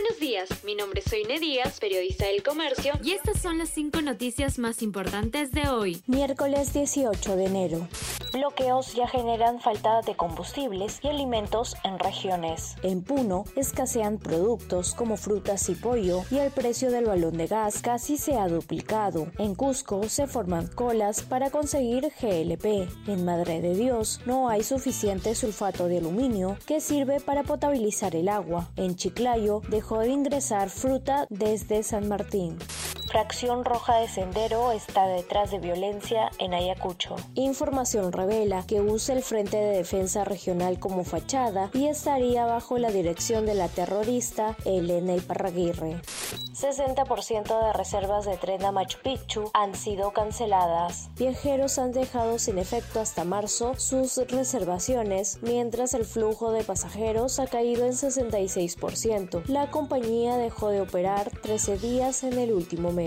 [0.00, 4.00] Buenos días, mi nombre es Soine Díaz, periodista del Comercio, y estas son las cinco
[4.00, 7.88] noticias más importantes de hoy, miércoles 18 de enero.
[8.32, 12.76] Bloqueos ya generan falta de combustibles y alimentos en regiones.
[12.82, 17.80] En Puno escasean productos como frutas y pollo y el precio del balón de gas
[17.80, 19.28] casi se ha duplicado.
[19.38, 23.08] En Cusco se forman colas para conseguir GLP.
[23.08, 28.28] En Madre de Dios no hay suficiente sulfato de aluminio que sirve para potabilizar el
[28.28, 28.68] agua.
[28.76, 32.58] En Chiclayo dejó de ingresar fruta desde San Martín.
[33.08, 37.16] Fracción Roja de Sendero está detrás de violencia en Ayacucho.
[37.34, 42.90] Información revela que usa el Frente de Defensa Regional como fachada y estaría bajo la
[42.90, 46.02] dirección de la terrorista Elena Iparraguirre.
[46.52, 51.08] 60% de reservas de tren a Machu Picchu han sido canceladas.
[51.16, 57.46] Viajeros han dejado sin efecto hasta marzo sus reservaciones, mientras el flujo de pasajeros ha
[57.46, 59.44] caído en 66%.
[59.46, 62.97] La compañía dejó de operar 13 días en el último mes.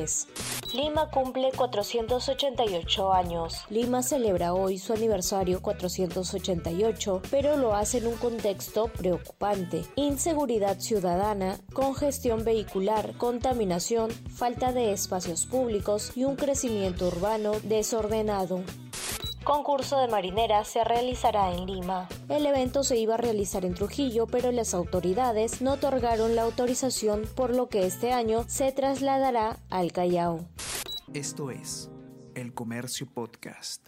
[0.73, 3.65] Lima cumple 488 años.
[3.69, 9.83] Lima celebra hoy su aniversario 488, pero lo hace en un contexto preocupante.
[9.95, 18.63] Inseguridad ciudadana, congestión vehicular, contaminación, falta de espacios públicos y un crecimiento urbano desordenado
[19.43, 22.07] concurso de marinera se realizará en Lima.
[22.29, 27.23] El evento se iba a realizar en Trujillo, pero las autoridades no otorgaron la autorización,
[27.35, 30.45] por lo que este año se trasladará al Callao.
[31.13, 31.89] Esto es
[32.35, 33.87] El Comercio Podcast.